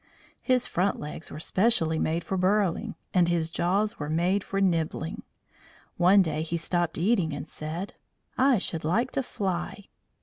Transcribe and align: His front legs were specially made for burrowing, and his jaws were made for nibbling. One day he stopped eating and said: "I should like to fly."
His 0.41 0.65
front 0.65 0.99
legs 0.99 1.29
were 1.29 1.39
specially 1.39 1.99
made 1.99 2.23
for 2.23 2.35
burrowing, 2.35 2.95
and 3.13 3.27
his 3.27 3.51
jaws 3.51 3.99
were 3.99 4.09
made 4.09 4.43
for 4.43 4.59
nibbling. 4.59 5.21
One 5.95 6.23
day 6.23 6.41
he 6.41 6.57
stopped 6.57 6.97
eating 6.97 7.33
and 7.33 7.47
said: 7.47 7.93
"I 8.35 8.57
should 8.57 8.83
like 8.83 9.11
to 9.11 9.21
fly." 9.21 9.89